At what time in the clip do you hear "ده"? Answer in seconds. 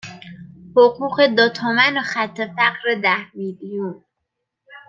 3.03-3.17